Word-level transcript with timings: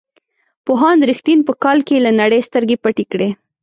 پوهاند 0.65 1.01
رښتین 1.09 1.39
په 1.47 1.53
کال 1.63 1.79
کې 1.87 2.03
له 2.05 2.11
نړۍ 2.21 2.41
سترګې 2.47 2.81
پټې 2.83 3.05
کړې. 3.11 3.29